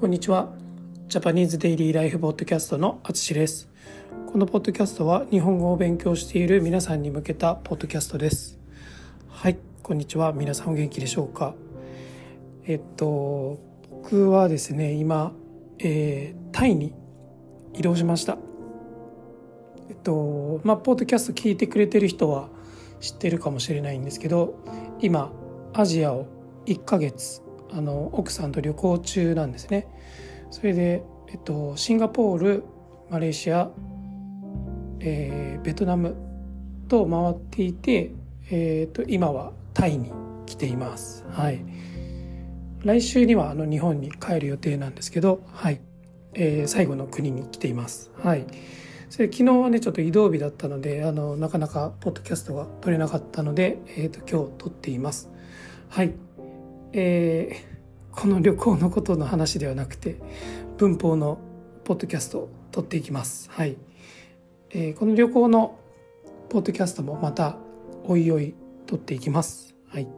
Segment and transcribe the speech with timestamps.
[0.00, 0.48] こんにちは。
[1.08, 3.68] ジャパニーズデイリーライフポッドキャストのあつしです。
[4.32, 8.58] このポッドキャストは日本語を勉強している皆さんに向けたポッドキャストです。
[9.28, 10.32] はい、こんにちは。
[10.32, 11.54] 皆さんお元気でしょうか？
[12.64, 13.58] えっと、
[13.90, 15.32] 僕はですね、今、
[15.78, 16.94] えー、タイに
[17.74, 18.38] 移動しました。
[19.90, 22.48] えっと、まあ、ポッドキャスト聞いてくれてる人は
[23.00, 24.64] 知ってるかもしれないんですけど、
[25.02, 25.30] 今、
[25.74, 26.24] アジアを
[26.64, 29.86] 1ヶ月あの奥さんと旅行中なんですね。
[30.50, 32.64] それで、えっと、シンガポール
[33.08, 33.70] マレーシア、
[35.00, 36.16] えー、ベトナム
[36.88, 38.12] と回っていて、
[38.50, 40.12] えーと、今はタイに
[40.46, 41.24] 来ています。
[41.30, 41.64] はい。
[42.82, 45.82] 来週にはあの日本に帰る予定なんですけどはい、
[46.32, 48.10] えー、最後の国に来ています。
[48.22, 48.44] はい。
[49.08, 55.28] それ昨日はねちょっと移動日だったのであのなかなかポッドキャストが撮れなかったので、えーと今日撮っています。
[55.88, 56.12] はい。
[56.92, 60.16] えー、この旅行のことの話ではなくて
[60.76, 61.38] 文法の
[61.84, 63.48] ポッドキャストを撮っていきます。
[63.50, 63.76] はい、
[64.70, 65.78] えー、この旅行の
[66.48, 67.56] ポッドキャストもまた
[68.04, 68.54] おいおい
[68.86, 69.74] 撮っていきます。
[69.88, 70.08] はい、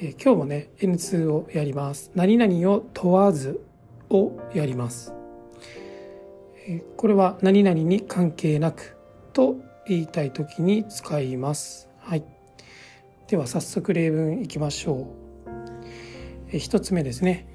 [0.00, 2.10] えー、今日もね N2 をやります。
[2.14, 3.60] 何々を問わず
[4.10, 5.12] をやります。
[6.66, 8.96] えー、これは何々に関係なく
[9.32, 9.56] と
[9.86, 11.88] 言いたい時に使います。
[11.98, 12.37] はい。
[13.28, 15.06] では早速例文いきましょ
[16.50, 16.56] う。
[16.56, 17.46] 一つ目ですね。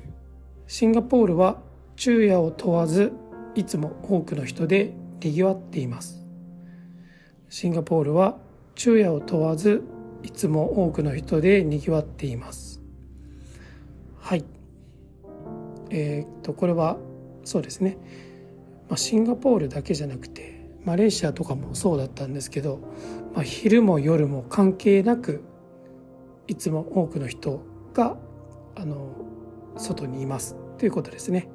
[0.67, 1.63] シンガポールは
[1.95, 3.11] 昼夜を問わず
[3.55, 6.21] いつも多くの人で賑わっています。
[7.49, 8.38] シンガポールは
[8.75, 9.81] 昼夜を問わず
[10.21, 12.79] いつも多くの人で賑わっています。
[14.19, 14.45] はい。
[15.89, 16.97] えー、っと、これは
[17.44, 17.97] そうですね。
[18.89, 22.79] まあ、シンガポールだけじゃなくて、マレーシアとかもそうだったんですけど、
[23.33, 25.41] まあ、昼も夜も関係なく
[26.47, 27.61] いつも多くの人
[27.94, 28.17] が
[28.75, 29.08] あの
[29.77, 31.47] 外にいますということですね。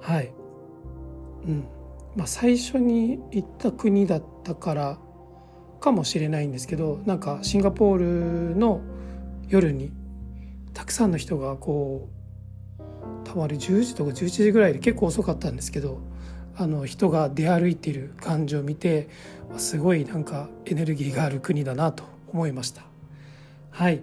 [0.00, 0.32] はい。
[1.46, 1.68] うん。
[2.16, 4.98] まあ最初に行った国だったから
[5.80, 8.80] かもしれないんですけどなんかシンガポールの
[9.48, 9.92] 夜に
[10.72, 12.08] たくさんの人がこ
[12.78, 16.00] うたまる10時とか11時ぐらいで結構遅かったんですけど
[16.56, 19.08] あの人が出歩いている感じを見て
[19.58, 22.82] すごいなんかエネルギーがある国だなと思いました。
[23.70, 24.02] はい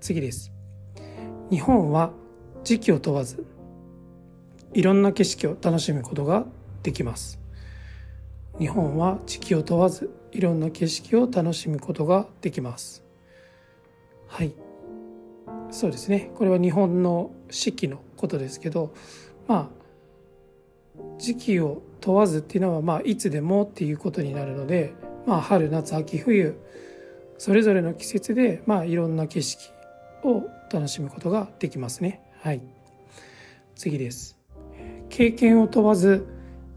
[0.00, 0.52] 次です。
[1.50, 2.12] 日本は
[2.64, 3.44] 時期を問わず
[4.74, 6.46] いろんな景色を楽しむことが
[6.82, 7.38] できます。
[8.58, 13.02] 日本は時期を問わずいろんな景色を楽しむことができます。
[14.26, 14.52] はい。
[15.70, 16.30] そうですね。
[16.34, 18.92] これは日本の四季のことですけど、
[19.46, 24.92] まあ、時期を問わずっていうのは、まあ、いつでもっていうことになるので、
[25.26, 26.56] まあ、春、夏、秋、冬、
[27.38, 29.70] それぞれの季節で、まあ、いろんな景色
[30.24, 32.22] を楽しむことができますね。
[32.40, 32.60] はい。
[33.74, 34.38] 次です。
[35.08, 36.26] 経験を問わず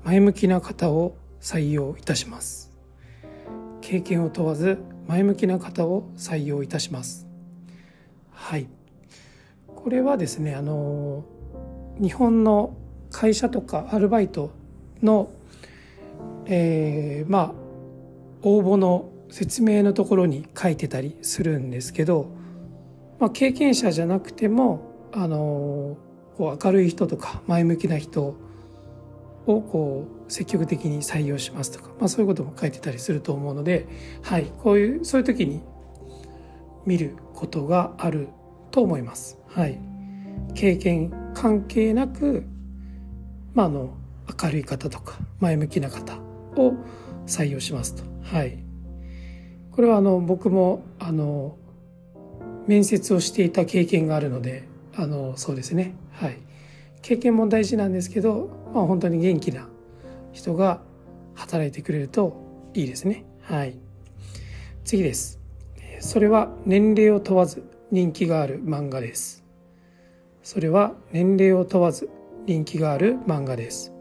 [0.04, 2.72] 前向きな方を採用いたします。
[3.82, 7.28] 経験を問わず前向きな方を採用いたします。
[8.32, 8.68] はい。
[9.68, 11.26] これはですね、あの、
[12.00, 12.76] 日本の
[13.10, 14.52] 会社とかアルバイト
[15.02, 15.32] の、
[16.46, 17.54] えー、まあ、
[18.44, 22.28] 応募の説明のところに書いてたりするんですけど、
[23.22, 24.82] まあ、経験者じゃなくても
[25.14, 25.96] あの
[26.38, 28.36] こう明るい人とか前向きな人
[29.46, 33.88] をこう積極的に採用しますとか、まあ、そういうことも書いてたりすると思うので、
[34.24, 35.62] はい、こういうそういう時に
[36.88, 38.30] 見ることがある
[38.72, 39.38] と思います。
[39.50, 39.80] はい、
[40.56, 42.48] 経験関係なく、
[43.54, 43.94] まあ、あの
[44.44, 46.18] 明るい方とか前向きな方
[46.56, 46.74] を
[47.28, 48.04] 採用しますと。
[48.24, 48.64] はい、
[49.72, 51.58] これはあの僕もあの
[52.68, 55.96] 面接をしていた経験があるのであのそうですね。
[56.12, 56.38] はい。
[57.02, 59.68] 経験も大事なんですけど、まあ、本当に元気な
[60.34, 60.82] 人が
[61.34, 62.36] 働いてくれると
[62.74, 63.26] いいですね。
[63.42, 63.78] はい。
[64.84, 65.40] 次です。
[66.00, 69.44] それは年齢を問わず人気がある漫画です。
[70.44, 72.10] それは年齢を問わず
[72.46, 73.94] 人気がある漫画です。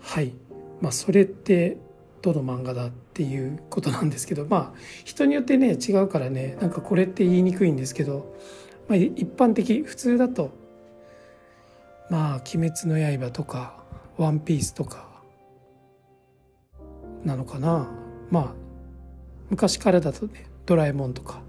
[0.00, 0.32] はい。
[0.80, 1.78] まあそれって
[2.32, 8.34] どの漫画だっていうことなんですけどまあ人によってね違うからねなんかこれって言いにくいんですけど、
[8.88, 10.50] まあ、一般的普通だと
[12.10, 13.84] まあ「鬼滅の刃」とか
[14.18, 15.06] 「ワンピース」とか
[17.24, 17.90] なのかな。
[18.30, 18.54] まあ
[19.50, 21.42] 昔からだとね「ドラえもん」とか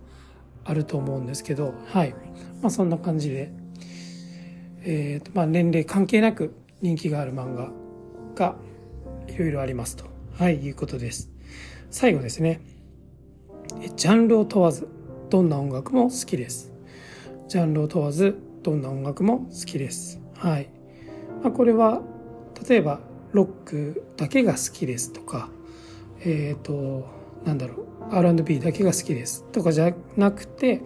[0.64, 2.14] あると思うんですけどはい。
[2.62, 3.52] まあそんな感じで、
[4.84, 7.72] えーとまあ、年齢関係なく人気がある漫画
[8.36, 8.56] が
[9.28, 10.17] いろいろありますと。
[10.38, 11.30] はい、いうことです。
[11.90, 12.62] 最後ですね。
[13.96, 14.88] ジャンルを問わず、
[15.30, 16.72] どんな音楽も好きです。
[17.48, 20.22] ジャンルを問わず、どんな音楽も好きです。
[20.38, 20.70] はい
[21.42, 22.02] まあ、これは
[22.68, 23.00] 例えば
[23.32, 25.50] ロックだけが好きですとか
[26.22, 27.08] えっ、ー、と
[27.44, 30.82] なんだろう R&B だけが好きですとかじゃなくて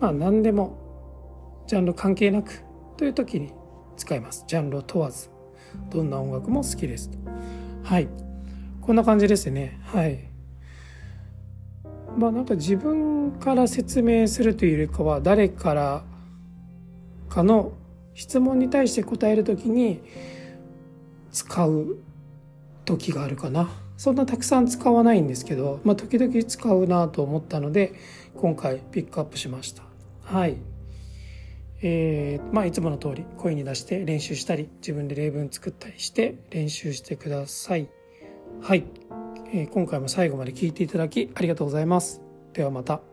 [0.00, 2.62] まあ何でもジャンル関係なく
[2.96, 3.52] という時に
[3.96, 5.30] 使いますジャンルを問わず
[5.90, 7.18] どんな音楽も好きですと
[7.82, 8.08] はい
[8.80, 9.80] こんな感じですね。
[9.84, 10.30] はい。
[12.16, 16.04] まあなんか自分から説明するというよりかは誰から
[17.28, 17.72] かの
[18.14, 20.02] 質問に対して答える時に
[21.32, 21.98] 使う
[22.84, 23.70] 時があるかな。
[23.96, 27.92] そんなたくさん使わないんですけど、まあ、時々使うなと思ったので
[28.34, 29.82] 今回ピックアップしました。
[30.24, 30.56] はい。
[31.82, 37.88] えー、まあいつもの通り声に出して練習したり自分で例文作ったりして練習してください。
[38.62, 38.84] はい、
[39.52, 42.20] えー、今回も最後まで聞いていただきありがとうございます。
[42.52, 43.09] ではまた。